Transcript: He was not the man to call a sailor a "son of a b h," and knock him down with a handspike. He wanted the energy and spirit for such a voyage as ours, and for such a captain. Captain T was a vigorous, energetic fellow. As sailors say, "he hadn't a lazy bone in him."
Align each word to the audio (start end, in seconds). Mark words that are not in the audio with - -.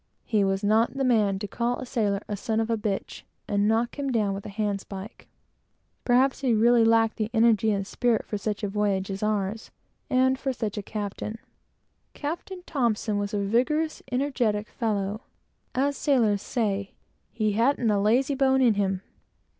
He 0.25 0.43
was 0.43 0.63
not 0.63 0.97
the 0.97 1.03
man 1.03 1.37
to 1.37 1.47
call 1.47 1.77
a 1.77 1.85
sailor 1.85 2.23
a 2.27 2.35
"son 2.35 2.59
of 2.59 2.71
a 2.71 2.75
b 2.75 2.89
h," 2.89 3.23
and 3.47 3.67
knock 3.67 3.99
him 3.99 4.11
down 4.11 4.33
with 4.33 4.47
a 4.47 4.49
handspike. 4.49 5.27
He 6.07 6.13
wanted 6.55 7.11
the 7.17 7.29
energy 7.35 7.69
and 7.69 7.85
spirit 7.85 8.25
for 8.25 8.39
such 8.39 8.63
a 8.63 8.67
voyage 8.67 9.11
as 9.11 9.21
ours, 9.21 9.69
and 10.09 10.39
for 10.39 10.51
such 10.53 10.75
a 10.79 10.81
captain. 10.81 11.37
Captain 12.15 12.63
T 12.65 13.11
was 13.13 13.31
a 13.35 13.43
vigorous, 13.45 14.01
energetic 14.11 14.69
fellow. 14.69 15.21
As 15.75 15.97
sailors 15.97 16.41
say, 16.41 16.95
"he 17.29 17.51
hadn't 17.51 17.91
a 17.91 18.01
lazy 18.01 18.33
bone 18.33 18.59
in 18.63 18.73
him." 18.73 19.03